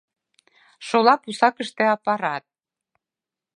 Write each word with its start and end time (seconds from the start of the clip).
Шола 0.87 1.15
пусакыште 1.23 1.83
аппарат. 1.95 2.43